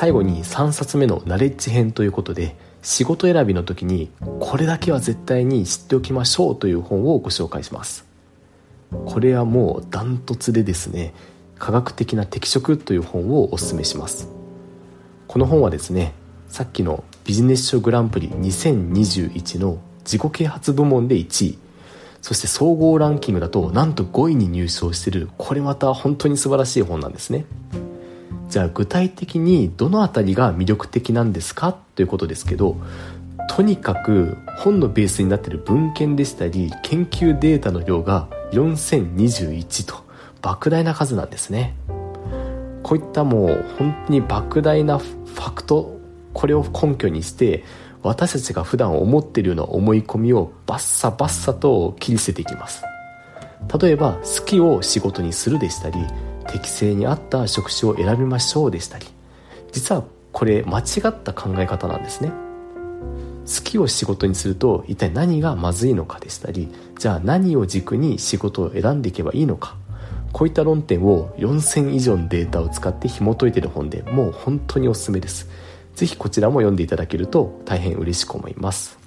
[0.00, 8.06] 最後に3冊目のナレッジ編ということで仕事選びの時にこれだけは絶対に知っておきましょうという本をご紹介します。
[8.90, 11.12] これはもうダントツでですね
[11.58, 14.30] 科学的な適職という本をお勧めします。
[15.28, 16.14] この本はですね
[16.48, 21.58] さっきのビジネス書グランプリ2021の自己啓発部門で1位。
[22.22, 25.28] そして総合ランキングだとなんと5位に入賞してる。
[25.36, 27.44] これまた本当に素晴らしい本なんですね。
[28.50, 31.72] じゃあ具体的にどの辺りが魅力的なんですか？
[31.72, 32.76] ということですけど
[33.48, 40.04] とにかく本のベースになっている文献でしたり研究データの量が4021と
[40.42, 41.74] 莫大な数なんですね。
[42.82, 45.98] こういったもう本当に莫大なファクト
[46.32, 47.62] これを根拠にして
[48.02, 52.82] 私たちが普段思ってるような思い込みをバッサバッサと切り捨てていきます。
[53.80, 55.98] 例えば好きを仕事にするでしたり
[56.50, 59.06] 適正に合った職種を選びましょうでしたり
[59.72, 62.30] 実はこれ間違った考え方なんですね。
[63.46, 69.76] 好きを仕事にすると一体何がまずいのかでしたりじゃあ何を軸に仕事を選んでいけばいいのか。
[70.32, 75.48] こういった論点を4000以上のデータを使って紐解いてる本でもう本当におすすめです。
[75.96, 78.99] ぜひこちらも読んでいただけると大変嬉しく思います。